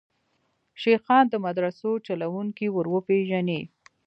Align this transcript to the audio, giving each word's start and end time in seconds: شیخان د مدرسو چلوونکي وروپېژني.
شیخان 0.81 1.23
د 1.29 1.33
مدرسو 1.45 1.89
چلوونکي 2.05 2.67
وروپېژني. 2.75 3.61